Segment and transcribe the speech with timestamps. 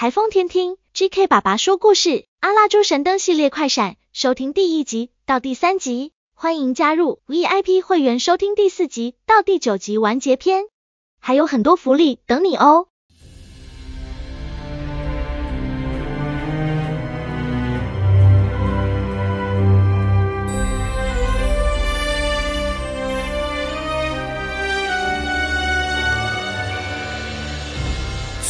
[0.00, 10.66] 台风天听，GK 爸爸说故事，阿拉猪神灯系列快闪，收听第一集到第三集，欢迎加入 VIP 会员收听第四集到第九集完结篇，
[11.18, 12.86] 还有很多福利等你哦。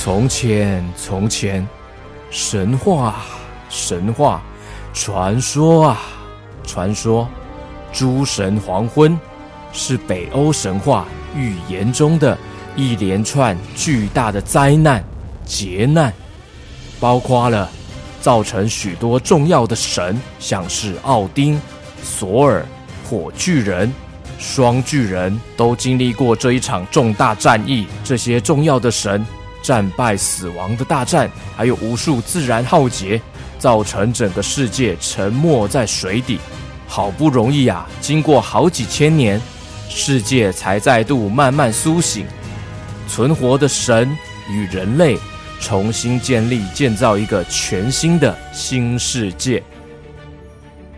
[0.08, 1.68] 从前，从前，
[2.30, 3.16] 神话，
[3.68, 4.40] 神话，
[4.94, 6.00] 传说啊，
[6.64, 7.28] 传说，
[7.92, 9.20] 诸神黄昏
[9.70, 12.38] 是北欧神话预言中的
[12.74, 15.04] 一连串巨大的灾难
[15.44, 16.10] 劫难，
[16.98, 17.68] 包括了
[18.22, 21.60] 造成许多重要的神，像是奥丁、
[22.02, 22.64] 索尔、
[23.04, 23.92] 火巨人、
[24.38, 27.86] 双巨人都经历过这一场重大战役。
[28.02, 29.22] 这些重要的神。
[29.62, 33.20] 战败死亡的大战，还有无数自然浩劫，
[33.58, 36.38] 造成整个世界沉没在水底。
[36.86, 39.40] 好不容易啊，经过好几千年，
[39.88, 42.26] 世界才再度慢慢苏醒，
[43.06, 44.16] 存活的神
[44.48, 45.18] 与人类
[45.60, 49.62] 重新建立、建造一个全新的新世界。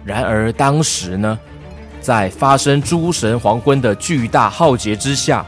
[0.04, 1.38] 然而当时呢，
[2.00, 5.44] 在发生诸神黄昏的巨大浩劫之下。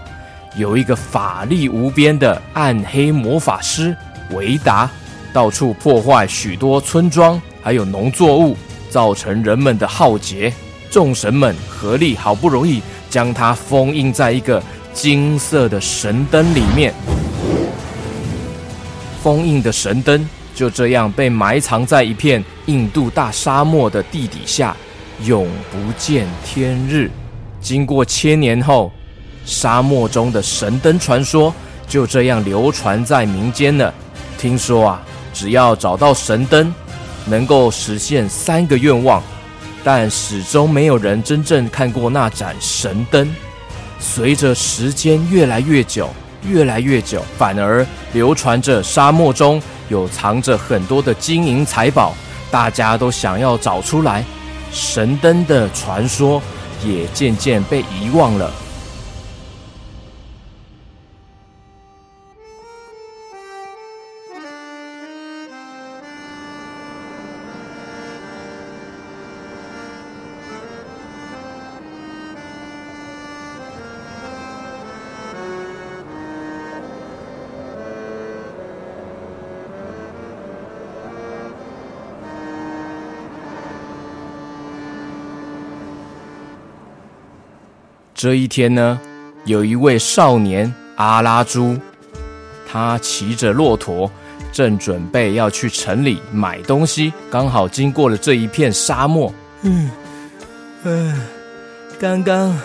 [0.55, 3.97] 有一个法力无边的暗黑魔法师
[4.33, 4.91] 维达，
[5.33, 8.55] 到处破坏许多村庄，还有农作物，
[8.91, 10.53] 造成人们的浩劫。
[10.91, 16.93] 众神们合力，好不容易将它封印在一个金色的神灯里面。
[19.23, 24.77] 封印的神灯就这样被埋藏在一片印度大沙漠的地底下，
[25.25, 27.11] 永不见天日。
[27.61, 28.93] 经过千年后。
[29.45, 31.53] 沙漠中的神灯传说
[31.89, 33.93] 就这样流传在民间了。
[34.39, 36.75] 听说啊，只要找到神灯，
[37.27, 39.23] 能够实现三个愿望，
[39.85, 43.33] 但始终没有人真正看过那盏神灯。
[44.01, 46.09] 随着时间越来越久，
[46.49, 52.15] 越来越久，反而流传着沙漠中有藏着很多的金银财宝，
[52.51, 54.25] 大家都想要找出来。
[54.73, 56.43] 神灯的传说
[56.85, 58.51] 也渐渐被遗忘了。
[88.23, 89.01] 这一天呢，
[89.47, 91.77] 有一位少年阿拉朱，
[92.65, 94.09] 他骑着骆驼，
[94.53, 99.35] 正准备要去城里买东西，刚好经过了这一片沙漠。
[99.63, 99.91] 嗯，
[100.85, 101.21] 嗯，
[101.99, 102.57] 刚刚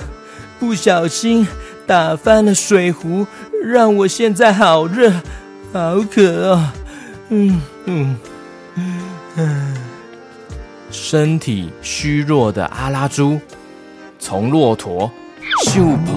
[0.60, 1.48] 不小心
[1.88, 3.26] 打翻了水壶，
[3.64, 5.12] 让我现在好热，
[5.74, 6.76] 好渴啊！
[7.30, 8.16] 嗯嗯
[9.38, 9.76] 嗯，
[10.92, 13.42] 身体虚弱的阿拉朱
[14.20, 15.12] 从骆驼。
[15.68, 15.98] 咻！
[16.06, 16.14] 跑，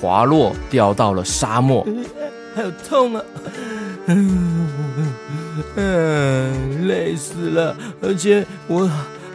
[0.00, 1.86] 滑落，掉到了沙漠。
[2.54, 3.22] 好痛啊！
[4.06, 4.68] 嗯
[5.76, 8.90] 嗯，累死了，而且我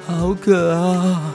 [0.08, 1.34] 好渴啊。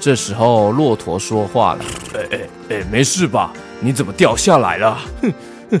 [0.00, 1.84] 这时候，骆驼说话了
[2.18, 3.52] ：“哎哎哎，没事吧？
[3.78, 4.98] 你怎么掉下来了？
[5.22, 5.32] 哼
[5.70, 5.80] 哼，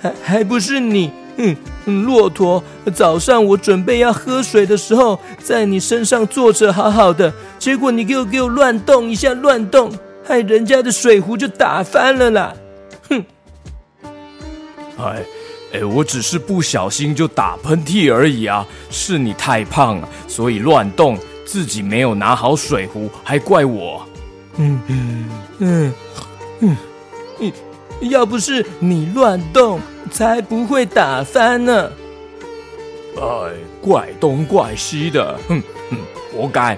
[0.00, 1.12] 还还不是你？
[1.36, 1.54] 嗯，
[2.04, 9.92] 骆驼，早上我准备要喝水的时候，在你身上坐着好好的，结果你给我给我乱动一下，乱动。”
[10.28, 12.54] 害人家的水壶就打翻了啦！
[13.08, 13.24] 哼！
[14.98, 15.22] 哎
[15.72, 18.66] 哎，我只是不小心就打喷嚏而已啊！
[18.90, 24.06] 是你太胖了，所以乱动，自己没有拿好水壶，还怪我。
[24.56, 25.28] 嗯嗯
[25.60, 25.94] 嗯
[26.60, 26.76] 嗯，
[27.40, 27.52] 嗯，
[28.10, 31.90] 要不是你乱动，才不会打翻呢。
[33.16, 35.98] 哎，怪东怪西的，哼哼，
[36.34, 36.76] 活该。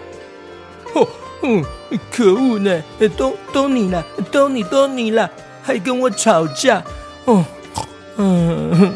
[1.43, 1.65] 嗯，
[2.11, 2.83] 可恶呢！
[3.17, 5.31] 都都你了，都你都你了，
[5.63, 6.83] 还跟我吵架。
[7.25, 7.45] 哦，
[8.17, 8.93] 嗯，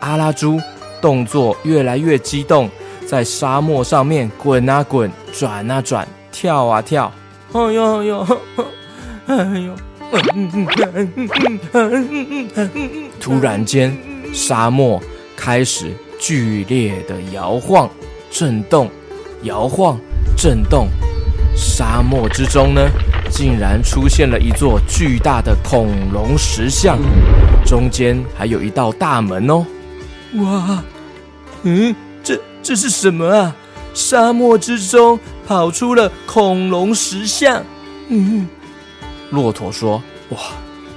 [0.00, 0.60] 阿拉猪
[1.00, 2.68] 动作越来越激动，
[3.06, 7.12] 在沙漠上面滚啊滚，转啊转，跳啊跳。
[7.52, 8.26] 哎呦哎呦，
[9.26, 9.74] 哎呦！
[13.20, 13.96] 突然间，
[14.32, 15.00] 沙漠
[15.36, 17.88] 开始剧烈的摇晃、
[18.30, 18.90] 震动，
[19.42, 19.98] 摇晃、
[20.36, 20.88] 震动。
[21.66, 22.90] 沙漠之中呢，
[23.30, 26.98] 竟然出现了一座巨大的恐龙石像，
[27.64, 29.66] 中间还有一道大门哦。
[30.34, 30.84] 哇，
[31.62, 33.56] 嗯，这这是什么啊？
[33.94, 37.64] 沙漠之中跑出了恐龙石像。
[38.08, 38.46] 嗯，
[39.30, 40.00] 骆驼说
[40.30, 40.38] ：“哇，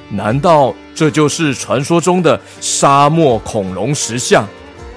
[0.09, 4.45] 难道这就是传说中的沙漠恐龙石像？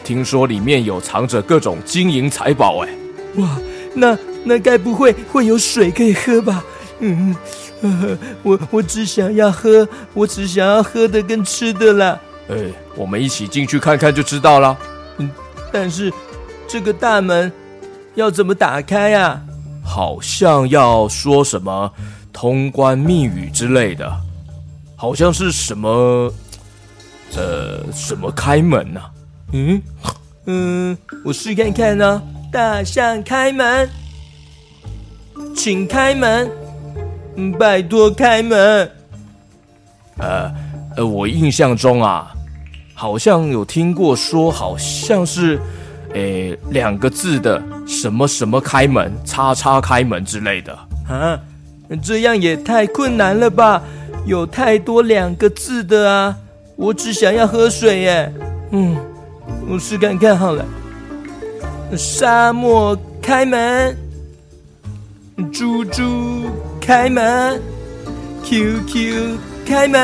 [0.03, 2.89] 听说里面有藏着各种金银财宝。”哎，
[3.37, 3.57] 哇，
[3.95, 6.65] 那那该不会会有水可以喝吧？
[7.01, 7.35] 嗯，
[7.83, 12.21] 呃、我我只想要喝，我只想要喝的跟吃的啦。
[12.49, 12.57] 哎，
[12.97, 14.77] 我们一起进去看看就知道了。
[15.19, 15.31] 嗯，
[15.73, 16.13] 但是
[16.69, 17.51] 这个大门
[18.15, 19.41] 要怎么打开呀？
[19.83, 21.91] 好像要说什么
[22.33, 24.11] 通关密语之类的，
[24.95, 26.33] 好像是什么
[27.37, 29.01] 呃什么开门呢？
[29.01, 29.11] 啊？
[29.53, 29.83] 嗯
[30.47, 32.23] 嗯，我试看看呢，哦。
[32.53, 33.89] 大象开门，
[35.55, 36.51] 请开门，
[37.59, 38.91] 拜托开门。
[40.19, 40.53] 呃
[40.97, 42.33] 呃，我印象中啊。
[42.95, 45.59] 好像有听过说，好像是，
[46.13, 50.79] 诶，两个字的什么什么开门，叉叉开门之类的
[51.09, 51.41] 啊，
[52.03, 53.83] 这样也太困难了吧？
[54.27, 56.37] 有太多两个字的啊！
[56.77, 58.31] 我只想要喝水耶。
[58.73, 58.95] 嗯，
[59.67, 60.63] 我试看看好了。
[61.97, 63.97] 沙漠开门，
[65.53, 66.47] 猪猪
[66.81, 67.61] 开门
[68.45, 70.01] ，QQ 开门。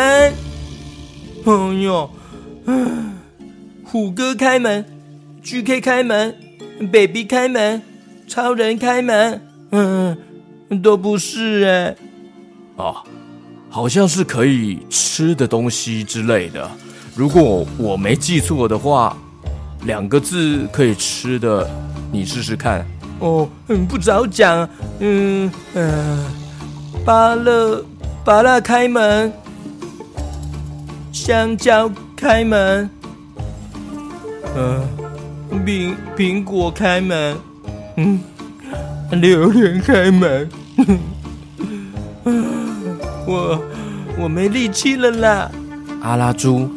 [1.44, 1.53] 哎
[1.83, 2.11] 呦！
[2.67, 3.12] 嗯，
[3.85, 4.85] 虎哥开门
[5.43, 6.35] ，GK 开门
[6.91, 7.81] ，baby 开门，
[8.27, 9.41] 超人开门，
[9.71, 10.17] 嗯，
[10.83, 11.97] 都不是哎。
[12.77, 12.97] 哦，
[13.71, 16.69] 好像是可以吃的东西之类的。
[17.15, 19.17] 如果我没记错的话，
[19.85, 21.71] 两个字可以吃的，
[22.11, 22.85] 你试试看。
[23.21, 24.69] 哦，嗯，不早讲。
[24.99, 26.25] 嗯嗯、呃，
[27.05, 27.85] 芭乐
[28.25, 29.33] 芭乐开门，
[31.13, 31.91] 香蕉。
[32.19, 32.89] 开门，
[34.57, 34.83] 嗯、呃，
[35.67, 37.37] 苹苹果开门，
[37.97, 38.19] 嗯，
[39.11, 40.49] 榴莲开门，
[43.27, 43.62] 我
[44.19, 45.51] 我没力气了啦！
[46.01, 46.71] 阿拉猪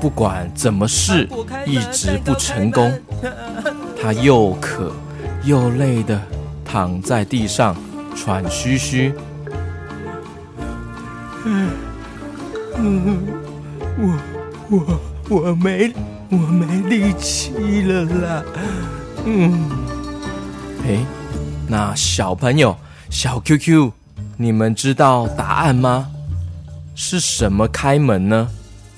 [0.00, 1.28] 不管怎么试，
[1.64, 2.92] 一直不成功。
[4.02, 4.92] 他又渴
[5.44, 6.20] 又累的
[6.64, 7.76] 躺在地上
[8.16, 9.12] 喘吁吁。
[11.44, 11.70] 嗯
[12.76, 13.18] 嗯，
[13.98, 14.18] 我。
[14.70, 14.82] 我
[15.28, 15.92] 我没
[16.30, 18.42] 我没力气了啦，
[19.26, 19.68] 嗯，
[20.86, 21.04] 哎，
[21.68, 22.74] 那小朋友
[23.10, 23.92] 小 QQ，
[24.38, 26.08] 你们知道答案吗？
[26.94, 28.48] 是什么开门呢？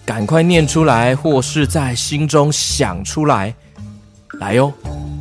[0.04, 3.52] 赶快念出来，或是在心中想出来。
[4.38, 4.72] 来哟，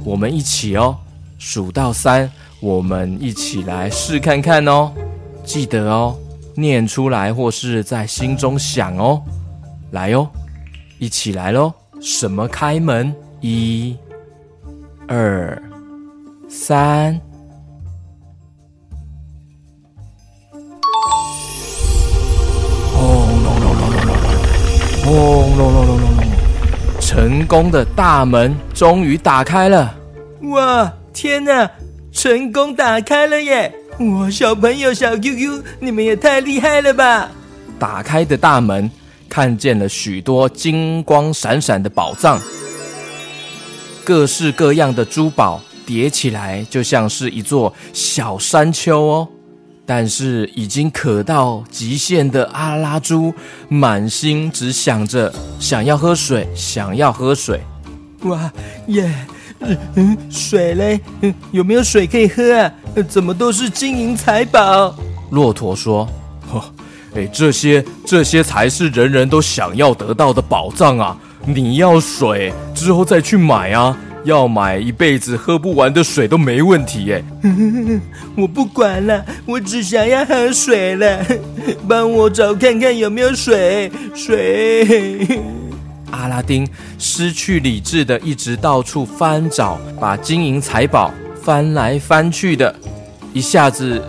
[0.04, 0.96] 我们一起哦，
[1.48, 2.28] 数到三，
[2.60, 4.92] 我们一起来试看看哦。
[5.44, 6.18] 记得哦，
[6.56, 9.22] 念出来或是在心中想哦。
[9.92, 10.28] 来哟，
[10.98, 11.72] 一起来喽！
[12.02, 13.16] 什么开门？
[13.42, 13.96] 一、
[15.08, 15.62] 二、
[16.50, 17.22] 三。
[22.92, 24.16] 轰隆隆隆隆隆！
[25.06, 26.26] 轰隆隆隆隆隆！
[27.00, 29.96] 成功的大门终于打开了！
[30.42, 31.72] 哇，天哪！
[32.12, 33.74] 成功打开了耶！
[34.00, 37.32] 哇，小朋友小 QQ，你们也太厉害了吧！
[37.80, 38.92] 打开的大门。
[39.28, 42.40] 看见了许多金光闪闪的宝藏，
[44.04, 49.28] 各式各样的珠宝叠起来，就像是一座小山丘哦。
[49.86, 53.34] 但是已经渴到极限的阿拉猪，
[53.68, 57.62] 满心只想着想要喝水，想要喝水。
[58.22, 58.52] 哇
[58.88, 59.14] 耶，
[59.68, 61.00] 嗯嗯，水嘞？
[61.22, 62.72] 嗯，有没有水可以喝啊？
[63.08, 64.96] 怎么都是金银财宝？
[65.32, 66.08] 骆驼说
[66.52, 66.64] ：“呵。”
[67.16, 71.18] 哎，这些这些才是人人都想要得到的宝藏啊！
[71.46, 77.24] 你要水之后再去买啊，要买一辈子喝不完的水都没问题耶。
[78.36, 81.26] 我不管了，我只想要喝水了，
[81.88, 85.40] 帮我找看看有没有水水。
[86.12, 92.76] 阿拉丁失去理智的一直到处翻找，把金银财宝翻来翻去的，
[93.34, 94.02] 一下子。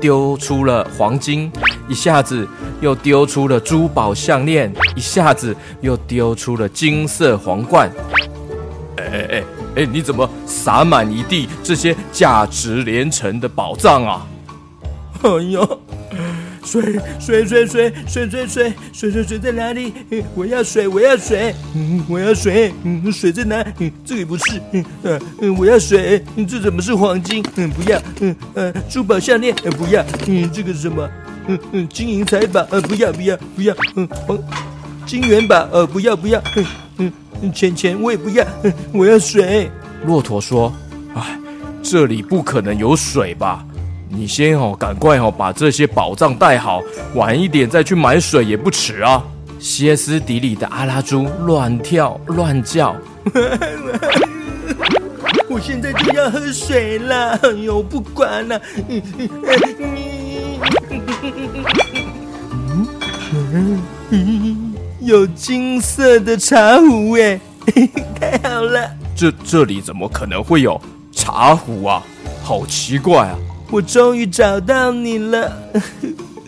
[0.00, 1.50] 丢出了黄金，
[1.88, 2.46] 一下子
[2.82, 7.90] 又丢出了珠宝项链，一下子又丢出了金色皇冠。
[8.98, 9.44] 哎哎哎
[9.76, 14.26] 哎，你怎么洒满一地这些价值连城的宝藏啊？
[15.22, 15.80] 哎呦！
[16.64, 16.82] 水
[17.20, 19.92] 水水水水水水水水在哪里？
[20.34, 23.64] 我要水，我要水，嗯，我要水，嗯，水在哪？
[23.78, 24.84] 嗯，这里不是，嗯
[25.40, 27.44] 嗯，我要水，嗯这怎么是黄金？
[27.56, 31.08] 嗯，不要，嗯呃，珠宝项链，不要，嗯，这个是什么？
[31.46, 34.38] 嗯嗯，金银财宝，呃，不要不要不要，嗯，黄
[35.06, 38.44] 金元宝，呃，不要不要，嗯嗯，钱钱我也不要，
[38.92, 39.70] 我要水。
[40.06, 40.72] 骆驼说
[41.14, 41.38] ：“哎，
[41.82, 43.64] 这里不可能有水吧？
[44.14, 46.80] 你先哦，赶快哦，把这些宝藏带好，
[47.14, 49.22] 晚一点再去买水也不迟啊。”
[49.58, 52.94] 歇斯底里的阿拉猪乱跳乱叫。
[55.48, 58.60] 我现在就要喝水了，哎呦，不管了。
[65.00, 67.40] 有金色的茶壶哎，
[68.20, 68.90] 太好了！
[69.16, 70.80] 这这里怎么可能会有
[71.12, 72.02] 茶壶啊？
[72.42, 73.38] 好奇怪啊！
[73.74, 75.52] 我终于找到你了，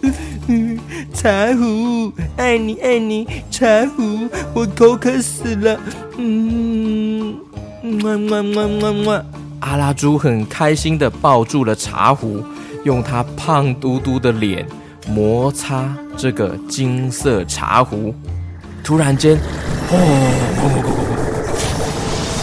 [1.13, 5.77] 茶壶，爱你爱你，茶壶，我口渴死了。
[6.19, 7.35] 嗯，
[7.83, 9.25] 么么么么么。
[9.59, 12.41] 阿拉猪很开心的抱住了茶壶，
[12.85, 14.65] 用它胖嘟嘟的脸
[15.09, 18.15] 摩擦这个金色茶壶。
[18.85, 19.37] 突然间，
[19.91, 19.97] 哦，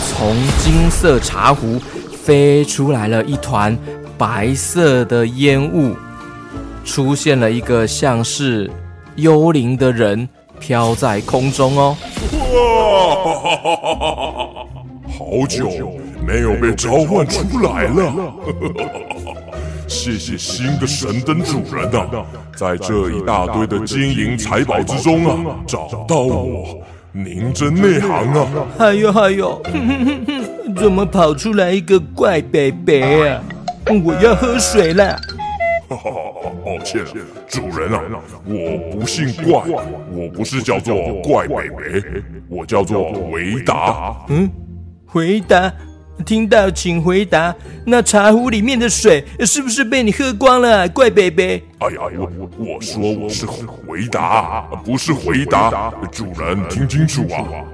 [0.10, 1.80] 从金色茶壶
[2.22, 3.78] 飞出来了一团
[4.26, 5.98] 白色的烟雾，
[6.86, 8.72] 出现了一个像是
[9.18, 10.30] 幽灵的人
[10.62, 11.98] 飘在空中哦。
[12.54, 13.20] 哇，
[15.12, 15.70] 好久
[16.26, 18.14] 没有被召唤出来了。
[19.90, 22.26] 谢谢新的神灯主人啊，
[22.56, 28.48] 在这一大堆的金银财宝之中啊，找到我，您真内行啊！
[28.78, 32.94] 还有还有，哼哼哼哼， 怎么跑出来一个怪伯伯
[33.28, 33.44] 啊？
[34.04, 35.20] 我要喝水了。
[35.90, 36.12] 哈哈，
[36.66, 37.04] 抱歉，
[37.48, 38.02] 主人啊，
[38.46, 39.62] 我不姓怪，
[40.12, 41.82] 我不是叫做怪伯伯，
[42.48, 44.16] 我叫做维达。
[44.30, 44.50] 嗯，
[45.06, 45.72] 回答。
[46.26, 47.54] 听到，请回答。
[47.86, 51.62] 那茶壶里面的水是不是被你喝光了，怪北北？
[51.80, 55.92] 哎呀，我我说我是回答，不是回答。
[56.12, 57.66] 主人听清楚啊！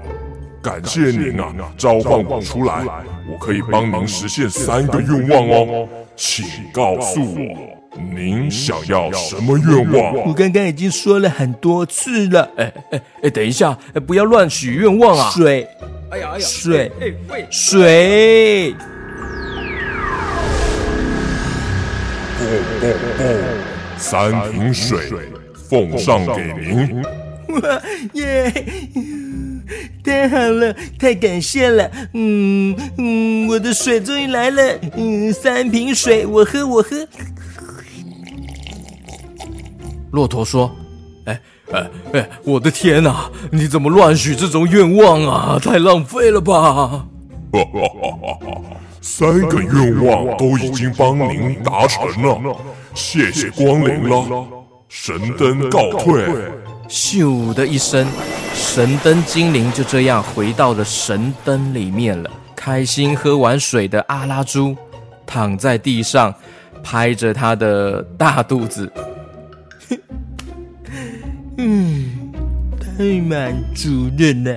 [0.62, 2.82] 感谢您啊，召唤我出来，
[3.30, 5.88] 我可以帮忙实现三个愿望哦。
[6.22, 10.14] 请告诉我，您想要什么愿望？
[10.26, 12.46] 我刚刚已经说了很多次了。
[12.58, 15.30] 哎哎哎，等一下，不要乱许愿望啊！
[15.30, 15.66] 水。
[16.10, 18.74] 哎呀哎呀，水，哎喂，水，
[22.38, 22.44] 不
[22.80, 22.84] 不
[23.16, 23.22] 不，
[23.96, 24.98] 三瓶水
[25.54, 27.02] 奉上给您。
[27.62, 28.52] 哇 耶，
[30.04, 31.90] 太好了，太感谢了。
[32.14, 34.78] 嗯嗯，我的水终于来了。
[34.96, 37.06] 嗯，三瓶水，我喝我喝。
[40.12, 40.70] 骆驼说。
[41.26, 41.40] 哎
[41.72, 43.30] 哎哎，我的天哪！
[43.52, 45.58] 你怎么乱许这种愿望啊？
[45.62, 46.52] 太浪费了吧！
[46.52, 47.06] 哈
[47.52, 48.60] 哈哈哈，
[49.00, 52.56] 三个愿望都已经帮您达成了，
[52.94, 54.46] 谢谢光临了。
[54.88, 56.24] 神灯告退。
[56.88, 58.04] 咻的一声，
[58.72, 62.30] 神灯精灵就这样回到了神灯里面了。
[62.54, 64.76] 开心喝完水的阿拉猪
[65.26, 66.32] 躺在地上，
[66.80, 68.88] 拍着他的大肚子。
[71.58, 72.32] 嗯，
[72.78, 74.56] 太满足了呢，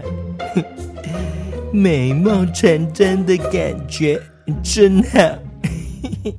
[1.73, 4.21] 美梦成真的感觉
[4.61, 5.19] 真好。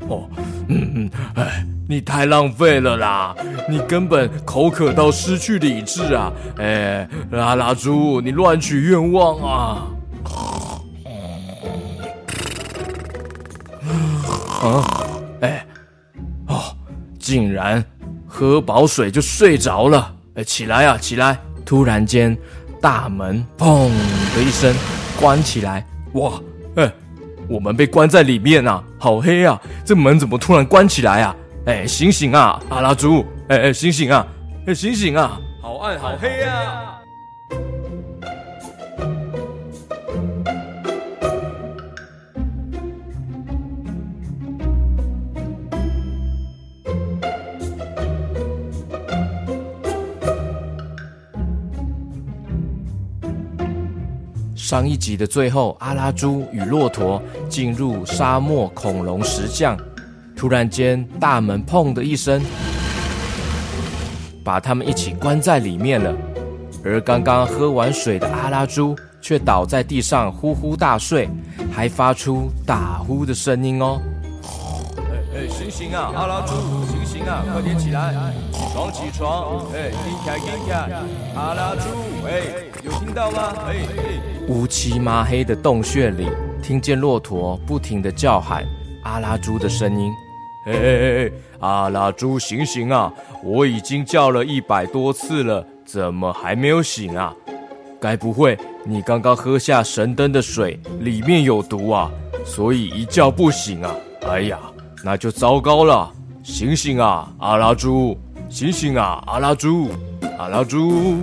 [0.07, 0.31] 哦，
[0.69, 3.37] 嗯嗯，哎，你太浪费了啦！
[3.69, 6.33] 你根本口渴到失去理智啊！
[6.59, 9.87] 哎，拉拉猪，你乱许愿望啊！
[14.62, 14.85] 啊，
[15.43, 15.67] 哎，
[16.47, 16.75] 哦，
[17.19, 17.85] 竟然
[18.26, 20.14] 喝饱水就睡着了。
[20.37, 21.38] 哎，起来啊，起来！
[21.67, 22.37] 突然间，
[22.81, 23.91] 大门砰
[24.35, 24.75] 的一声
[25.21, 25.87] 关起来。
[26.14, 26.33] 哇，
[26.76, 26.91] 哎，
[27.47, 29.61] 我们被关在里面啊，好黑啊！
[29.85, 31.37] 这门怎么突然关起来啊？
[31.66, 33.25] 哎，醒醒啊，阿拉猪！
[33.49, 34.26] 哎哎，醒醒啊！
[34.66, 35.40] 哎，醒醒啊！
[35.62, 37.00] 好暗，好黑啊！
[54.54, 59.78] 上一集的最后，阿拉猪与骆驼进入沙漠恐龙石像，
[60.37, 62.43] 突然间大门砰的一声，
[64.43, 66.14] 把他们一起关在里面了。
[66.85, 71.31] 而刚刚喝完水的阿拉猪却倒在地上呼呼大睡，
[71.73, 74.03] 还发出打呼的声音哦。
[74.99, 76.53] 哎哎，醒醒啊，阿拉猪，
[76.87, 78.14] 醒醒啊，快点起来，
[78.53, 81.03] 起床起床，哎，起来起来，
[81.35, 81.88] 阿拉猪，
[82.26, 82.43] 哎，
[82.85, 83.55] 有听到吗？
[83.67, 84.47] 哎哎。
[84.49, 86.29] 乌漆嘛黑的洞穴里，
[86.62, 88.62] 听见骆驼不停的叫喊
[89.05, 90.12] 阿拉猪的声音。
[90.64, 93.12] 嘿嘿嘿，阿拉猪，醒醒啊！
[93.42, 97.35] 我已经叫了一百多次了，怎么还没有醒啊？
[98.00, 102.11] 该不会你刚刚喝下神灯的水里面有毒啊？
[102.47, 103.94] 所以一觉不醒啊？
[104.26, 104.59] 哎呀，
[105.04, 106.11] 那就糟糕了！
[106.42, 108.16] 醒醒啊，阿拉猪！
[108.49, 109.90] 醒醒啊，阿拉猪！
[110.38, 111.18] 阿拉猪！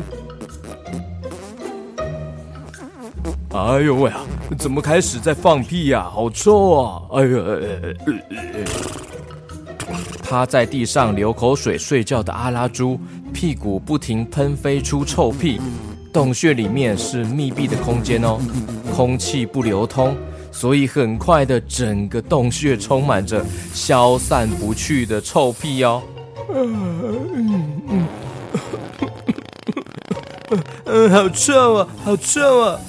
[3.53, 4.21] 哎呦喂啊！
[4.57, 6.03] 怎么开始在放屁呀？
[6.03, 7.01] 好臭啊！
[7.13, 7.35] 哎呀！
[10.23, 12.99] 趴在地上流口水睡觉的阿拉猪，
[13.33, 15.59] 屁股不停喷飞出臭屁。
[16.13, 18.37] 洞穴里面是密闭的空间哦，
[18.93, 20.15] 空气不流通，
[20.51, 26.03] 所以很快的整个洞穴充满着消散不去的臭屁哦。
[26.53, 28.07] 嗯嗯
[30.85, 32.79] 嗯，好臭啊，好臭啊！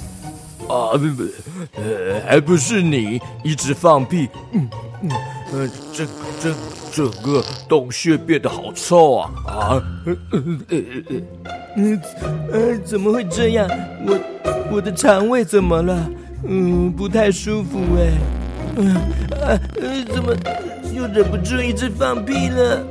[0.69, 1.23] 啊，不不，
[1.77, 4.69] 呃，还不是你一直放屁，嗯
[5.03, 6.07] 嗯，这
[6.41, 6.55] 这
[6.93, 10.43] 整个洞穴变得好臭啊啊，呃呃
[11.77, 12.01] 呃
[12.53, 13.69] 呃，怎么会这样？
[14.07, 14.19] 我
[14.73, 16.11] 我的肠胃怎么了？
[16.47, 18.13] 嗯，不太舒服哎，
[18.77, 20.35] 嗯啊呃，怎么
[20.95, 22.87] 又忍不住一直放屁了？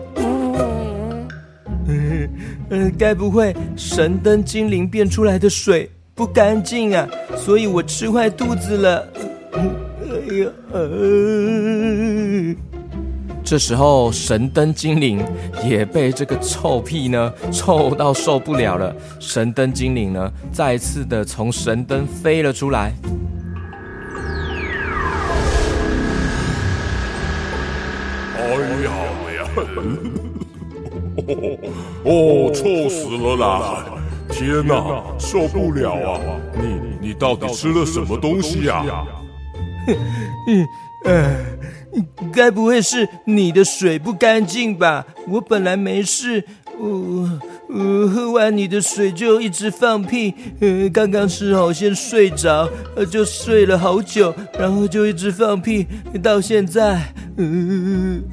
[2.69, 5.89] 嗯，该不会神灯精灵变出来的水？
[6.13, 9.07] 不干净啊，所以我吃坏肚子了。
[10.39, 10.49] 呀，
[13.43, 15.23] 这时候神灯精灵
[15.65, 18.95] 也被这个臭屁呢臭到受不了了。
[19.19, 22.93] 神灯精灵呢再次的从神灯飞了出来。
[28.37, 28.43] 哎
[28.83, 28.91] 呀
[29.27, 29.41] 哎呀！
[32.05, 33.85] 哦，臭死了啦！
[34.29, 36.19] 天哪，受不了啊！
[36.55, 38.85] 你你到底吃了什么东西呀？
[40.47, 40.67] 嗯
[41.05, 41.35] 嗯，
[42.31, 45.05] 该不会是你的水不干净吧？
[45.27, 46.43] 我本来没事，
[46.77, 50.33] 我我喝完你的水就一直放屁。
[50.59, 52.69] 嗯，刚刚吃好先睡着，
[53.09, 55.87] 就睡了好久，然后就一直放屁
[56.21, 57.01] 到现在。
[57.37, 58.23] 嗯，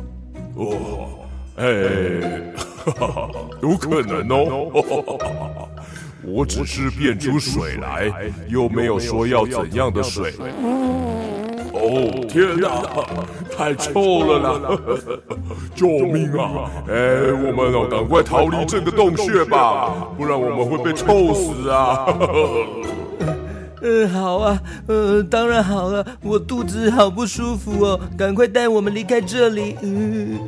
[0.55, 1.09] 哦，
[1.57, 3.31] 哎，哈哈，
[3.63, 5.69] 有可能哦。
[6.25, 8.13] 我只是变出水来，
[8.49, 10.35] 又没有说要怎样的水。
[11.89, 12.83] 哦，天哪，
[13.57, 14.79] 太臭了啦！
[15.75, 16.71] 救命啊！
[16.87, 22.07] 哎，我们要赶快逃离这个洞穴吧，不然我们会被臭死啊！
[23.81, 29.77] 嗯， 好啊，呃，当然好了，我肚子好不舒服哦，赶快带我们离开这里。
[29.83, 30.39] 嗯，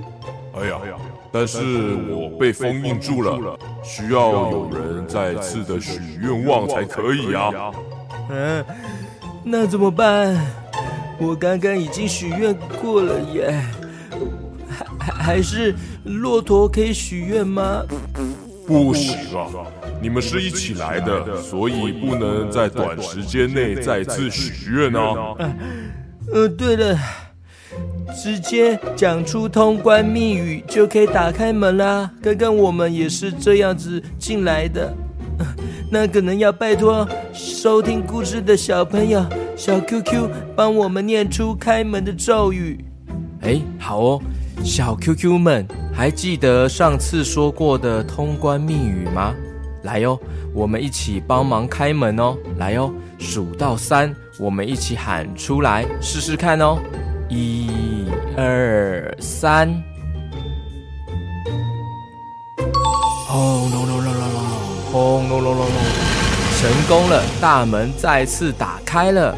[0.61, 0.95] 哎呀，哎呀。
[1.33, 1.61] 但是
[2.11, 7.73] 我被封印住了，需要有人再次的许愿望才可以啊。
[8.29, 8.65] 嗯，
[9.45, 10.37] 那怎么办？
[11.21, 13.63] 我刚刚已经许愿过了耶。
[14.99, 17.83] 还还是骆驼可以许愿吗？
[18.67, 19.47] 不行啊，
[20.01, 25.37] 你们是一起来的，所以不能在短时间内再次许愿啊。
[26.33, 26.99] 呃，对了。
[28.21, 32.11] 直接讲出通关密语就可以打开门啦。
[32.21, 34.93] 刚刚我们也是这样子进来的，
[35.91, 39.25] 那可能要拜托收听故事的小朋友
[39.63, 42.83] 小 QQ 帮我们念出开门的咒语。
[43.43, 44.23] 哎，好哦，
[44.65, 49.35] 小 QQ 们还记得上次说过的通关密语吗？
[49.83, 50.19] 来哟，
[50.55, 52.35] 我们一起帮忙开门哦。
[52.57, 56.79] 来哟，数到三，我们一起喊出来试试看哦。
[57.29, 57.69] 一、
[58.39, 59.69] 二、三！
[63.29, 64.43] 轰隆隆隆隆隆，
[64.91, 65.77] 轰隆隆隆隆，
[66.59, 67.23] 成功了！
[67.43, 69.37] 大门再次打开了。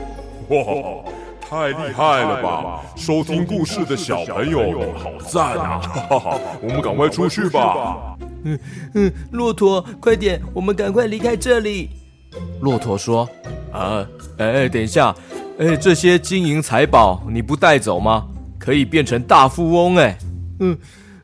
[0.52, 1.10] 哇，
[1.40, 2.82] 太厉害了吧！
[2.94, 5.80] 收听故事的小朋友好赞啊！
[5.80, 8.14] 哈哈，我们赶快出去吧。
[8.44, 8.58] 嗯
[8.92, 11.88] 嗯，骆驼，快点，我们赶快离开这里。
[12.60, 13.26] 骆驼说
[13.72, 15.14] ：“啊，哎，等一下。”
[15.58, 18.26] 哎，这些金银财宝你不带走吗？
[18.58, 20.18] 可以变成大富翁哎。
[20.60, 20.76] 嗯，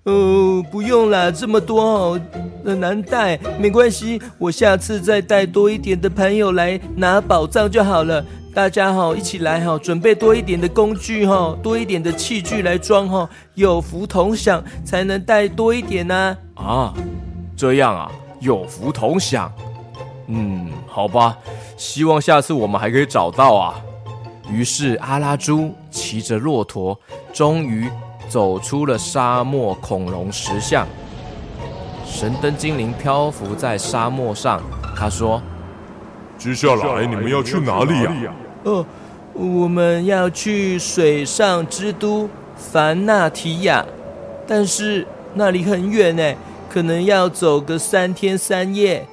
[0.08, 2.20] 呃，不用啦，这么多哦，
[2.64, 8.24] 很难带，没关系，我下次再带多一点的朋友来拿宝藏就好了。
[8.54, 16.38] 大家好，一起来哈，准备多一点的工具哈，多一点的器具来装哈，有福同享才能带多一点呢。
[16.54, 16.94] 啊，
[17.54, 19.52] 这样啊，有福同享。
[20.28, 21.36] 嗯，好吧，
[21.76, 23.74] 希望下次我们还可以找到啊。
[24.50, 26.98] 于是阿拉猪骑着骆驼，
[27.30, 27.86] 终于
[28.28, 30.86] 走出了沙漠恐龙石像。
[32.04, 34.60] 神灯精灵漂浮在沙漠上，
[34.96, 35.42] 他说
[36.38, 38.84] ：“接下来你们要去哪里呀？”“哦，
[39.32, 43.84] 我们要去水上之都凡纳提亚，
[44.46, 46.34] 但是那里很远呢，
[46.70, 49.06] 可能要走个三天三夜。”“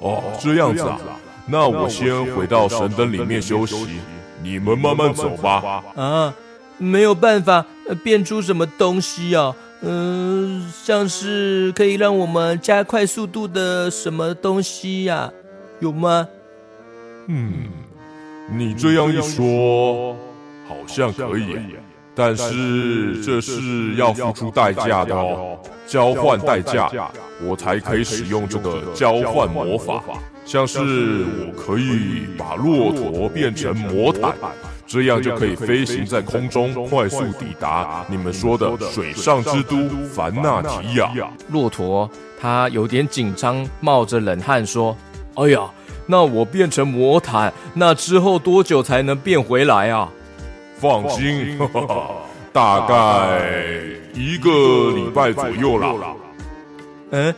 [0.00, 0.98] 哦，这样子啊。”
[1.46, 3.98] 那我先回到神灯里面休息，
[4.42, 5.82] 你们慢慢走吧。
[5.96, 6.32] 啊，
[6.78, 7.64] 没有办法
[8.02, 9.54] 变出什么东西啊？
[9.82, 15.32] 嗯、呃，像是可以让我们加快速度的什么东西呀、啊？
[15.80, 16.28] 有吗？
[17.26, 17.64] 嗯，
[18.50, 20.16] 你这样一说，
[20.68, 21.56] 好像可以，
[22.14, 26.90] 但是这是要付出代价的哦，交换代价，
[27.44, 30.02] 我才可以使用这个交换魔法。
[30.44, 34.34] 像是我可以把骆驼变成魔毯，
[34.86, 39.76] 这样就可以飞行在空中，快速抵达你们说的水上之都
[40.12, 41.10] 凡纳提亚。
[41.50, 44.96] 骆驼他有点紧张，冒着冷汗说
[45.36, 45.60] ：“哎呀，
[46.06, 50.10] 那我变成魔毯，那之后多久才能变回来啊？”
[50.78, 52.10] 放心，哈哈，
[52.52, 53.40] 大概
[54.12, 55.94] 一个礼拜左右啦。
[57.12, 57.34] 嗯，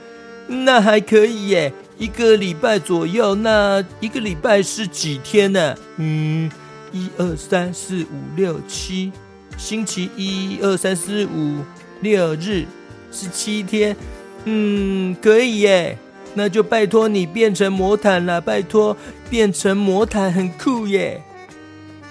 [0.65, 1.73] 那还可以耶。
[1.97, 5.79] 一个礼拜左右，那一个礼拜是几天呢、啊？
[5.99, 6.51] 嗯，
[6.95, 9.11] 一二三四五六七，
[9.59, 11.59] 星期一、二、三、四、五、
[12.01, 12.65] 六日
[13.11, 13.97] 是七天。
[14.45, 15.99] 嗯，可以耶。
[16.35, 18.97] 那就拜托你变成魔毯了，拜托
[19.29, 21.21] 变成魔毯很酷耶。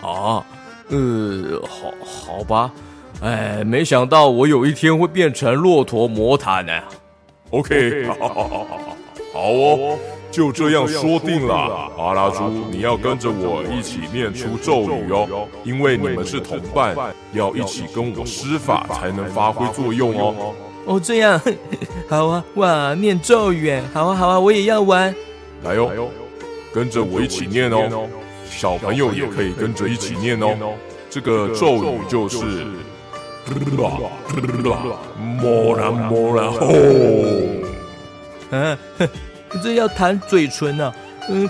[0.01, 0.45] 啊，
[0.89, 2.73] 呃，好，好吧。
[3.21, 6.73] 哎，没想到我有一天会变成骆驼魔毯呢。
[7.51, 8.97] OK， 好好好好好。
[9.33, 9.97] 好哦，
[10.33, 11.53] 就这样说定了。
[11.95, 16.95] 阿拉猪，你要跟着我一起念出咒语哦，因为你们是同伴，
[17.33, 20.55] 要一起跟我施法才能发挥作用哦。
[20.85, 21.39] 哦，这样，
[22.09, 25.13] 好啊，哇，念咒语，好啊，好啊，我也要玩。
[25.63, 26.09] 来哟，
[26.73, 28.09] 跟着我一起念哦，
[28.49, 30.73] 小朋友也可以跟着一起念哦。
[31.11, 32.39] 这个咒语就是，
[35.15, 36.67] 莫啦莫啦吼。
[38.49, 38.77] 啊，
[39.61, 40.95] 这要弹嘴唇呢、啊。
[41.29, 41.49] 嗯，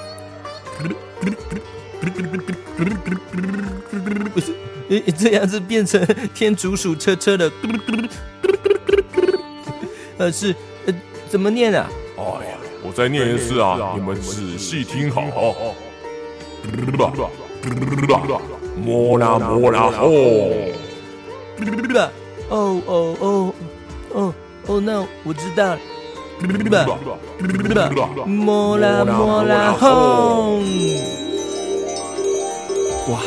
[4.34, 4.54] 不是，
[5.18, 7.52] 这样子变成天竺鼠车车的。
[10.18, 10.94] 呃，是，呃，
[11.30, 11.90] 怎么念啊？
[12.18, 15.24] 哎呀，我再念一次啊，你们仔细听好。
[18.76, 20.12] 莫啦莫啦吼。
[22.50, 23.54] 哦哦哦
[24.12, 24.34] 哦
[24.68, 25.78] 哦，那我知道。
[28.26, 30.62] 莫拉莫拉轰！
[33.10, 33.20] 哇，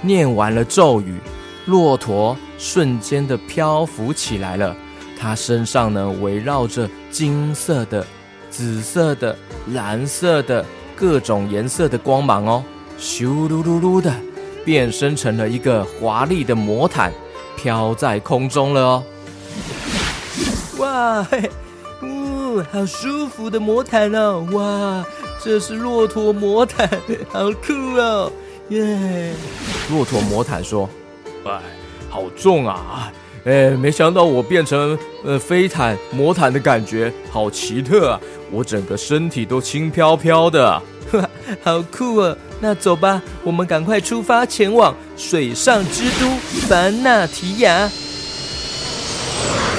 [0.00, 1.18] 念完了咒语，
[1.66, 4.76] 骆驼瞬间的漂浮起来了。
[5.18, 8.06] 它身上呢，围绕着金色的、
[8.50, 9.36] 紫色的、
[9.72, 10.64] 蓝色的
[10.94, 12.62] 各种颜色的光芒哦，
[13.00, 14.14] 咻噜噜噜的，
[14.64, 17.12] 变身成了一个华丽的魔毯，
[17.56, 19.02] 飘在空中了哦。
[20.78, 21.50] 哇嘿！
[22.72, 24.46] 好舒服的魔毯哦！
[24.52, 25.04] 哇，
[25.42, 26.88] 这是骆驼魔毯，
[27.30, 28.30] 好酷哦！
[28.68, 29.32] 耶！
[29.90, 30.88] 骆驼魔毯说
[31.44, 31.60] ：“哎，
[32.08, 33.12] 好重啊！
[33.44, 38.20] 哎，没想到我变成呃飞毯魔毯的感觉好奇特啊！
[38.50, 41.28] 我整个身体都轻飘飘的，哇，
[41.62, 42.36] 好酷哦！
[42.60, 46.30] 那走吧，我们赶快出发前往水上之都
[46.66, 47.90] 凡纳提亚，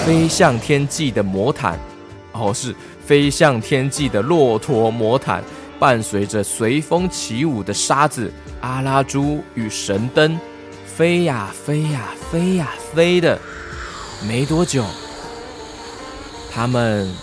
[0.05, 1.79] 飞向天际的魔毯。”
[2.37, 5.41] 哦，是飞向天际的骆驼魔毯，
[5.79, 10.37] 伴随着随风起舞的沙子阿拉猪与神灯，
[10.85, 13.39] 飞呀飞呀飞呀飞的。
[14.27, 14.83] 没多久，
[16.53, 17.13] 他们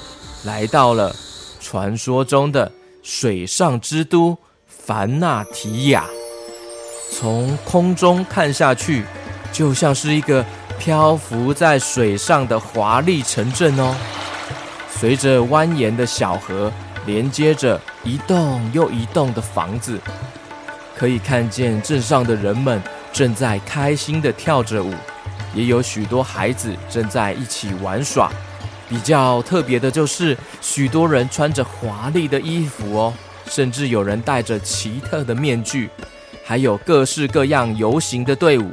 [0.45, 1.15] 来到了
[1.61, 2.71] 传说中的
[3.03, 6.07] 水上之都凡纳提亚。
[7.11, 9.05] 从空中看下去，
[9.53, 10.45] 就像是一个
[10.79, 13.95] 漂浮在水上的华丽城镇哦。
[15.03, 16.73] 随着蜿蜒的小河，
[17.07, 19.99] 连接着一栋又一栋的房子，
[20.95, 22.81] 可以看见镇上的人们
[23.13, 24.95] 正在开心地跳着舞，
[25.57, 28.31] 也有许多孩子正在一起玩耍。
[28.89, 33.13] 比较特别的就是，许多人穿着华丽的衣服哦，
[33.47, 35.91] 甚至有人戴着奇特的面具，
[36.45, 38.71] 还有各式各样游行的队伍，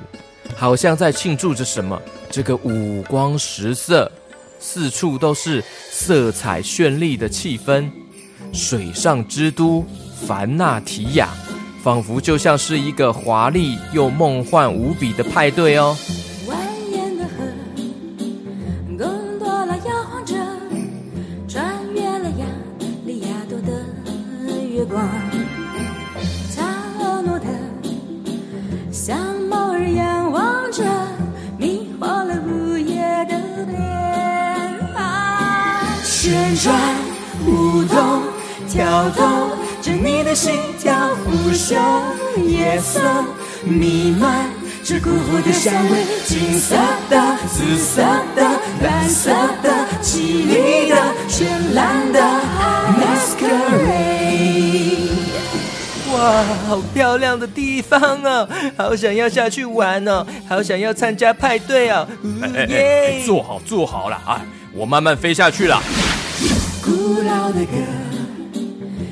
[0.56, 2.00] 好像在庆祝着什么。
[2.30, 4.12] 这个五光十色。
[4.60, 7.90] 四处都是色彩绚丽的气氛，
[8.54, 9.86] 水上之都
[10.28, 11.30] 凡纳提亚，
[11.82, 15.98] 仿佛就像是一个华丽又梦幻无比的派对哦。
[36.56, 36.76] 旋转
[37.46, 38.24] 舞动，
[38.68, 40.34] 跳动着你的。
[40.34, 41.76] 心跳腐朽，
[42.48, 43.02] 夜色
[43.66, 44.50] 弥漫
[44.84, 46.78] 着古火的香味，金色
[47.10, 48.02] 的、紫色
[48.36, 48.50] 的、
[48.82, 49.32] 蓝色
[49.62, 50.96] 的、绮丽的、
[51.28, 52.22] 绚烂的
[52.98, 54.30] masquerade。
[56.14, 62.08] 哇，好漂亮的地方哦，好想要下去玩哦，好想要参加派对哦。
[62.42, 64.42] 哎哎哎，坐好坐好了啊，
[64.74, 65.82] 我慢慢飞下去了。
[66.84, 67.78] 古老的歌，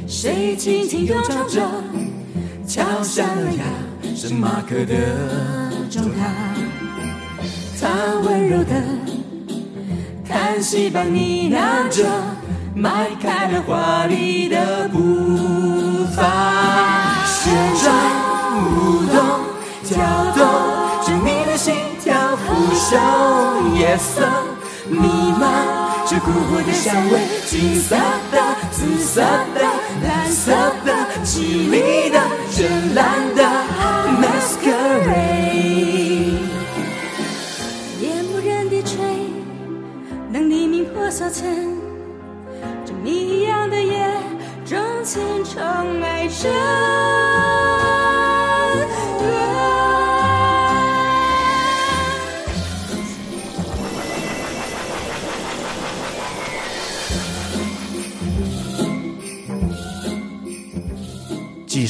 [0.07, 1.61] 谁轻轻又唱着，
[2.65, 3.63] 敲响了呀，
[4.15, 4.95] 圣马可的
[5.89, 6.55] 钟塔。
[7.79, 7.87] 他
[8.23, 8.81] 温柔的
[10.27, 12.05] 叹息般呢喃着，
[12.73, 14.99] 迈开了华丽的步
[16.15, 17.53] 伐，旋
[17.83, 17.93] 转
[18.55, 19.15] 舞动，
[19.83, 19.97] 跳
[20.35, 20.39] 动
[21.05, 24.25] 着你的心跳，腐朽夜色
[24.89, 25.07] 弥
[25.39, 25.86] 漫。
[26.09, 27.97] 这古火的香味，金色
[28.31, 28.41] 的、
[28.71, 29.19] 紫色
[29.53, 29.61] 的、
[30.07, 30.53] 蓝色
[30.85, 32.17] 的、绮丽的、
[32.49, 32.63] 绚
[32.95, 33.43] 烂的
[34.21, 35.16] masquerade。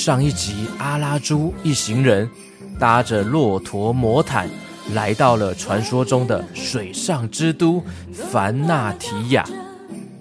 [0.07, 2.31] 上一集，阿拉猪一行人
[2.79, 4.49] 搭着骆驼魔毯
[4.93, 9.43] 来到了传说中的水上之都凡纳提亚。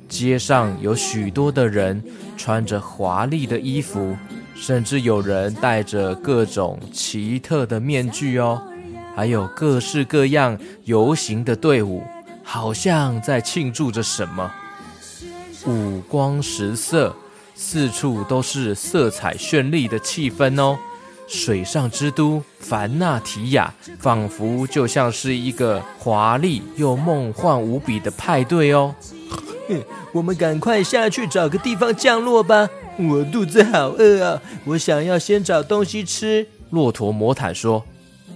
[0.09, 2.03] 街上有许多的人
[2.37, 4.16] 穿着华丽的衣服，
[4.57, 8.61] 甚至有人戴着各种奇特的面具哦，
[9.14, 12.03] 还有各式各样游行的队伍，
[12.42, 14.51] 好像在庆祝着什么，
[15.64, 17.14] 五光十色。
[17.59, 20.79] 四处都是色彩绚丽的气氛哦，
[21.27, 28.95] 水上之都凡纳提亚仿佛就像是一个华丽又梦幻无比的派对哦。
[30.12, 36.47] 我们赶快下去找个地方降落吧，我肚子好饿啊，我想要先找东西吃。
[36.71, 37.85] 骆驼魔毯说：“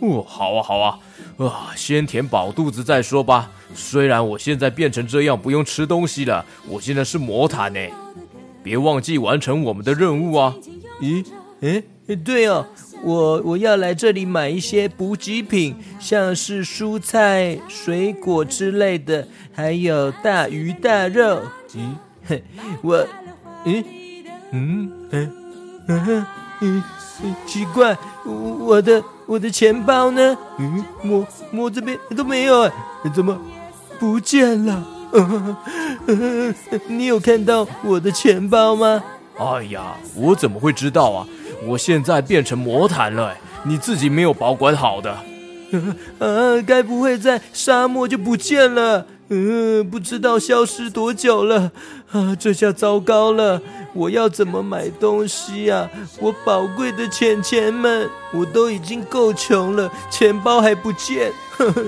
[0.00, 0.98] 哦，好啊，好啊，
[1.38, 3.50] 啊，先填饱肚子再说吧。
[3.74, 7.80] 虽然我现在变成这样不用吃东西了，我现在是魔毯呢。”
[8.62, 10.54] 别忘记完成我们的任务啊！
[11.00, 11.24] 咦，
[11.60, 11.82] 诶，
[12.24, 12.66] 对哦，
[13.02, 21.40] 我我要来这里买一些补给品，像是蔬菜、水果之类的，还有大鱼大肉。
[21.72, 21.80] 咦，
[22.26, 22.42] 嘿，
[22.82, 23.06] 我，
[23.64, 23.84] 嗯，
[24.52, 25.32] 嗯，嗯，
[25.86, 26.26] 嗯，
[26.60, 26.82] 嗯，
[27.46, 30.36] 奇怪，我的我的钱包呢？
[30.58, 32.72] 嗯，摸摸这边都没有啊，
[33.14, 33.40] 怎么
[33.98, 34.86] 不见了？
[35.12, 35.56] 呃
[36.06, 36.54] 呃，
[36.88, 39.02] 你有看到我的钱包吗？
[39.38, 41.26] 哎呀，我怎么会知道啊？
[41.66, 45.18] 我现在变成魔毯了，你自己没有保管好的。
[46.18, 49.06] 呃， 该不会在沙漠就不见了？
[49.28, 51.70] 嗯，不知道消失多久了。
[52.10, 53.62] 啊，这下糟糕了，
[53.94, 55.88] 我要怎么买东西啊？
[56.18, 61.32] 我宝贵的钱钱们，我都已经够穷了，钱包还不见。
[61.56, 61.82] 呵呵。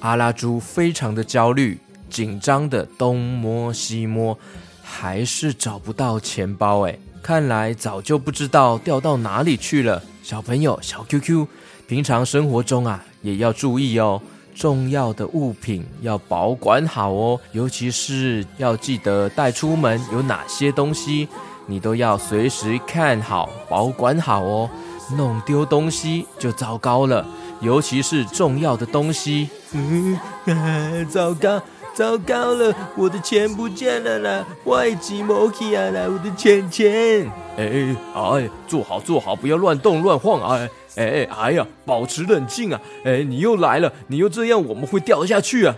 [0.00, 1.78] 阿拉猪非常的焦虑。
[2.10, 4.36] 紧张的东摸西摸，
[4.82, 6.98] 还是找不到钱包哎！
[7.22, 10.02] 看来早就不知道掉到哪里去了。
[10.22, 11.46] 小朋友，小 QQ，
[11.86, 14.20] 平常生活中啊，也要注意哦，
[14.54, 21.28] 重要的物品要保管好哦，尤其是要记得带出门有哪些东西，
[21.66, 24.68] 你都要随时看好、保管好哦。
[25.16, 27.26] 弄丢东西就糟糕了，
[27.60, 29.48] 尤其是重要的东西。
[29.72, 30.16] 嗯，
[31.10, 31.60] 糟糕。
[31.94, 34.46] 糟糕了，我的钱不见了啦！
[34.64, 37.30] 外籍摩奇啊，来我的钱钱！
[37.56, 40.68] 哎哎，坐好坐好，不要乱动乱晃啊！
[40.96, 42.80] 哎哎哎呀，保持冷静啊！
[43.04, 45.76] 哎，你又来了，你又这样，我们会掉下去啊！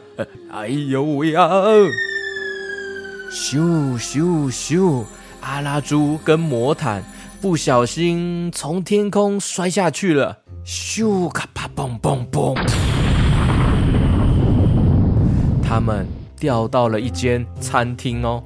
[0.52, 1.50] 哎呦喂啊！
[3.30, 5.04] 咻咻咻！
[5.40, 7.02] 阿拉猪跟魔毯
[7.40, 13.21] 不小心从天空摔下去了，咻咔啪嘣嘣嘣！
[15.72, 16.06] 他们
[16.38, 18.42] 掉到了一间餐厅哦，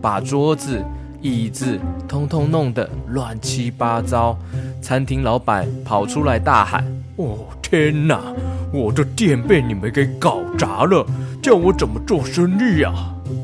[0.00, 0.80] 把桌子、
[1.20, 4.38] 椅子通通弄得乱七八糟。
[4.80, 6.86] 餐厅老板跑出来大喊
[7.18, 8.32] ：“哦，天哪！
[8.72, 11.04] 我的店被你们给搞砸了，
[11.42, 12.94] 叫我怎么做生意呀？”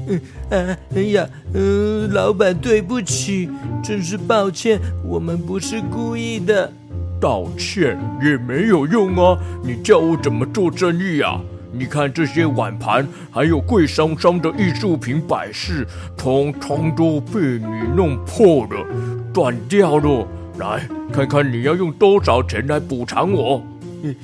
[0.07, 3.51] 嗯啊，哎呀，嗯，老板对不起，
[3.83, 6.73] 真是抱歉，我们不是故意的。
[7.21, 9.37] 道歉也没有用啊！
[9.65, 11.41] 你叫我怎么做生意啊？
[11.73, 18.87] 你看这些碗盘，还有贵桑桑的艺术品摆饰，通通都被你弄破了，
[19.33, 20.27] 断掉了。
[20.59, 23.65] 来看看你要用多少钱来补偿我？
[24.03, 24.15] 嗯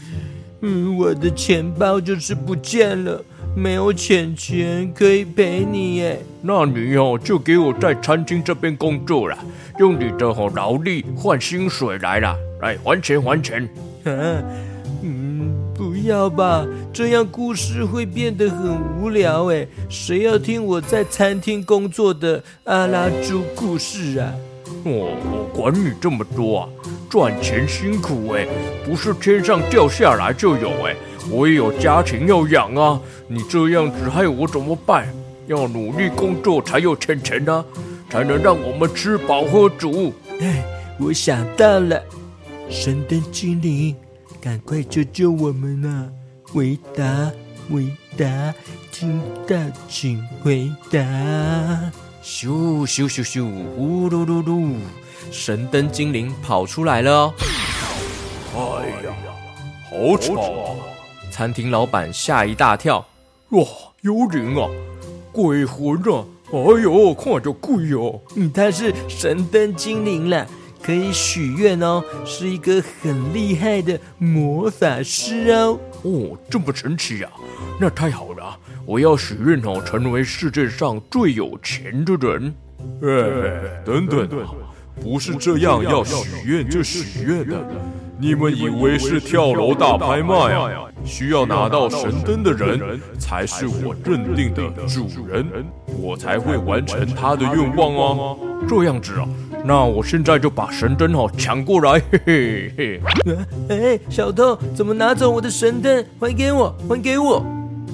[0.60, 6.20] 嗯，我的钱包就是不见了，没有钱钱可以赔你耶。
[6.42, 9.38] 那你哦，就给我在餐厅这边工作了，
[9.78, 13.66] 用你的哦劳力换薪水来了，来还钱还钱。
[16.06, 24.32] 要吧，这样故事会变得很无聊哎，谁要听我在餐厅工作的阿拉猪故事啊？
[24.84, 26.68] 哦，我管你这么多啊！
[27.08, 28.46] 赚钱辛苦哎，
[28.84, 30.94] 不是天上掉下来就有哎，
[31.30, 33.00] 我也有家庭要养啊！
[33.28, 35.06] 你这样子害我怎么办？
[35.46, 37.64] 要努力工作才有钱钱呢，
[38.10, 40.12] 才能让我们吃饱喝足。
[40.40, 40.64] 哎，
[40.98, 42.02] 我想到了，
[42.68, 43.94] 神灯精灵，
[44.46, 46.08] 赶快救救我们啊！
[46.44, 47.32] 回答，
[47.68, 47.84] 回
[48.16, 48.54] 答，
[48.92, 49.56] 听到
[49.88, 51.00] 请回答。
[52.22, 54.76] 咻咻咻咻，呼噜噜噜，
[55.32, 57.34] 神灯精灵跑出来了
[58.54, 58.78] 哦！
[58.84, 59.12] 哎呀，
[59.90, 60.78] 好吵啊！
[61.32, 63.04] 餐厅老板吓一大跳，
[63.48, 63.64] 哇，
[64.02, 64.70] 幽灵啊，
[65.32, 66.24] 鬼魂啊！
[66.52, 68.20] 哎呦，看着鬼哦！
[68.36, 70.46] 嗯，他是神灯精灵了，
[70.86, 75.80] 可以许愿哦，是一个很厉害的魔法师哦。
[76.04, 77.42] 哦，这么神奇呀，啊？
[77.80, 78.56] 那太好了。
[78.84, 82.54] 我要许愿哦，成为世界上最有钱的人。
[83.02, 84.28] 哎，等等，
[85.02, 87.66] 不是这样，要许愿就许愿的。
[88.18, 90.70] 你们以为是跳楼大拍卖啊？
[91.04, 95.46] 需要拿到神灯的人才是我认定的主人，
[96.00, 98.38] 我才会完成他的愿望哦。
[98.66, 99.28] 这样子啊，
[99.64, 103.00] 那我现在就把神灯哦抢过来，嘿嘿嘿。
[103.68, 106.04] 哎，小偷，怎么拿走我的神灯？
[106.18, 107.44] 还给我，还给我！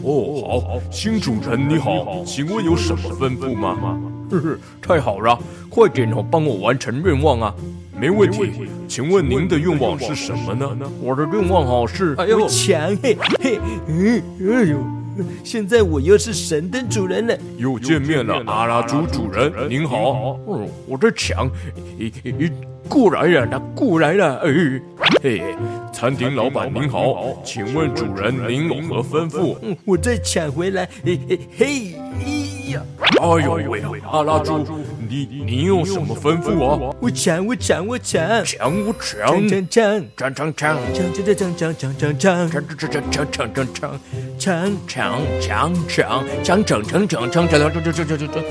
[0.05, 3.77] 哦，好，新主人你好，请问有什么吩咐吗？
[4.31, 7.55] 呵呵，太好了，快点哦，帮我完成愿望啊！
[8.03, 8.51] 没问题，
[8.89, 10.69] 请问您的愿望是什么呢？
[11.01, 14.77] 我的愿望好是，哎呦，强嘿嘿，嗯，哎呦，
[15.45, 21.49] 现在我又是神的主人了，又见面了，阿拉猪主人您好，嗯，我的强，
[21.97, 22.51] 咦咦，
[22.89, 24.81] 过来了，他过来了，哎，
[25.23, 25.41] 嘿。
[25.93, 29.57] 餐厅老板您好，请问主人您有何吩咐？
[29.63, 30.89] 嗯，我再抢回来。
[31.05, 32.32] 嘿嘿嘿，哎
[32.73, 32.83] 呀，
[33.21, 34.67] 哎呦喂，阿拉猪，
[35.09, 36.95] 你你有什么吩咐啊？
[37.01, 44.01] 我抢我抢我抢，抢我抢，抢抢抢抢抢抢，抢抢抢抢抢抢抢抢，抢抢抢抢抢抢抢，
[44.39, 44.51] 抢
[44.89, 45.03] 抢
[45.41, 45.73] 抢
[46.43, 48.43] 抢抢抢抢抢抢抢抢抢抢抢。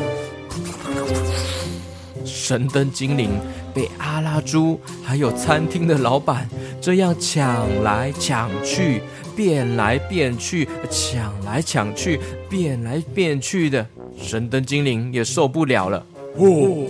[2.24, 3.32] 神灯精灵
[3.74, 6.48] 被阿拉猪还有餐厅的老板。
[6.80, 9.02] 这样抢来抢去，
[9.36, 16.06] 变来变去，抢来抢去，变来变去的，神灯精灵也受不了了。
[16.38, 16.88] 哦，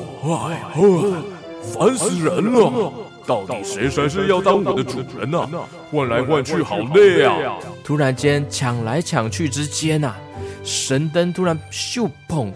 [0.50, 1.24] 哎，哦，
[1.64, 2.94] 烦死人了！
[3.26, 5.48] 到底谁才是要当我的主人呢？
[5.92, 7.58] 换来换去好累啊！
[7.84, 10.16] 突然间抢来抢去之间呐，
[10.64, 12.52] 神灯突然咻砰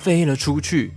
[0.00, 0.92] 飞了出去，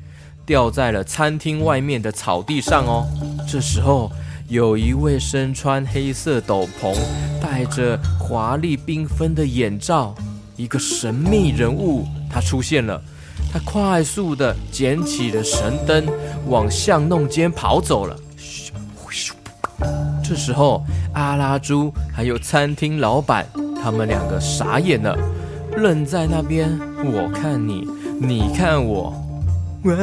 [0.45, 3.07] 掉在了餐厅外面的草地上哦。
[3.49, 4.11] 这时候。
[4.49, 6.93] 有一位身穿黑色斗篷、
[7.41, 10.13] 戴着华丽缤纷的眼罩，
[10.55, 13.01] 一个神秘人物，他出现了。
[13.51, 16.05] 他快速的捡起了神灯，
[16.47, 18.15] 往巷弄间跑走了。
[20.23, 23.45] 这时候，阿拉猪还有餐厅老板，
[23.81, 25.17] 他们两个傻眼了，
[25.77, 26.69] 愣在那边。
[27.03, 27.87] 我看你，
[28.19, 29.13] 你看我。
[29.83, 29.93] 哇！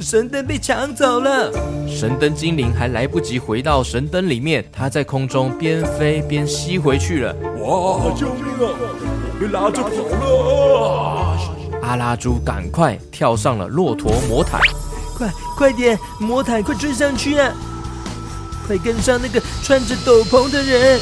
[0.00, 1.52] 神灯被抢走了，
[1.88, 7.34] 神灯精灵还来不及回到神灯里面，他在空中边飞边吸回去了。
[7.58, 8.14] 哇！
[8.14, 9.09] 救命啊！
[9.40, 9.90] 我被拉着跑
[10.26, 11.38] 了！
[11.80, 14.60] 阿拉猪赶快跳上了骆驼魔毯，
[15.16, 17.50] 快快点，魔毯快追上去啊！
[18.66, 21.00] 快跟上那个穿着斗篷的人！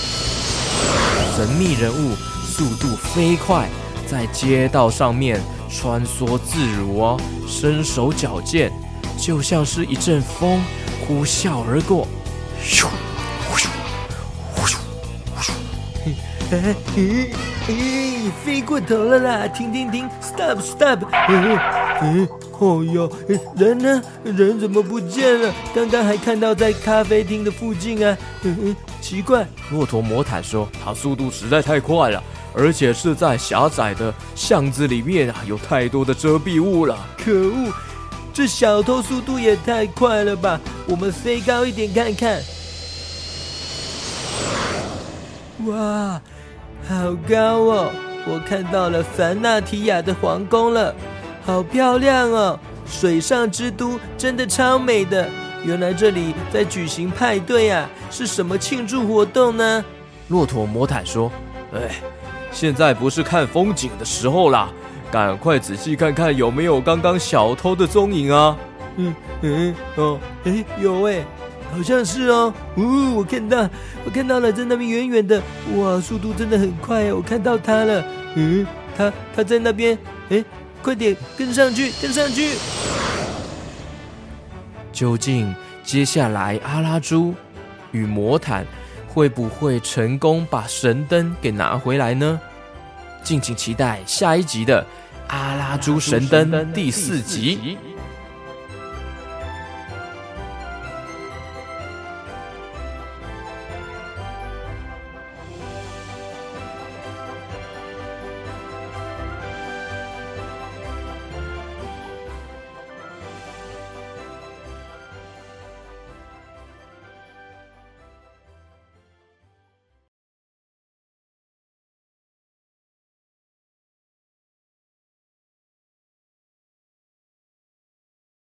[1.37, 2.14] 神秘人物
[2.46, 3.68] 速度飞快，
[4.09, 5.40] 在街道上面。
[5.70, 8.72] 穿梭自如哦，身手矫健，
[9.18, 10.64] 就像是一阵风
[11.07, 12.09] 呼啸而过。
[12.64, 12.86] 咻，
[13.55, 13.68] 咻，
[14.64, 14.78] 咻，
[15.39, 15.53] 咻，
[16.51, 16.74] 哎，
[17.69, 19.49] 咦，咦，飞过头了啦！
[19.49, 21.01] 停停停，stop，stop！
[21.29, 21.59] 嗯
[22.01, 23.12] 嗯，哦哟，
[23.57, 24.03] 人呢？
[24.25, 25.53] 人怎么不见了？
[25.75, 28.16] 刚刚还看到在咖啡厅的附近啊。
[28.43, 29.47] 嗯嗯，奇怪。
[29.71, 32.23] 骆驼魔毯说：“它速度实在太快了。”
[32.57, 36.97] 而且是在狭窄的巷子里面啊，有太多的遮蔽物了。
[37.23, 37.71] 可恶，
[38.33, 40.59] 这小偷速度也太快了吧！
[40.87, 42.41] 我们飞高一点看看。
[45.66, 46.21] 哇，
[46.89, 47.91] 好高哦！
[48.26, 50.95] 我看到了凡纳提亚的皇宫了，
[51.45, 52.59] 好漂亮哦！
[52.86, 55.28] 水上之都真的超美的。
[55.64, 59.84] 原来这里在举行派对啊，是什么庆祝活动呢？
[60.28, 61.30] 骆驼魔毯说
[61.74, 61.97] ：“哎，
[62.51, 64.70] 现在不是看风景的时候啦，
[65.11, 68.57] 赶快仔细看看有没有刚刚小偷的踪影啊！”
[68.97, 71.24] 嗯嗯哦，哎有哎，
[71.71, 72.53] 好像是哦。
[72.77, 73.69] 呜，我看到，
[74.05, 75.43] 我看到了，在那边远远的，
[75.77, 78.05] 哇，速度真的很快，我看到他了。
[78.35, 78.66] 嗯，
[78.97, 79.99] 他他在那边，
[80.31, 80.45] 哎，
[80.83, 82.55] 快点跟上去，跟上去。
[84.93, 85.55] 究竟
[85.85, 87.35] 接下来阿拉猪
[87.93, 88.66] 与魔毯
[89.07, 92.41] 会不会成功把神灯给拿回来呢？
[93.23, 94.83] 敬请期待下一集的
[95.29, 97.77] 《阿拉猪神灯》第四集。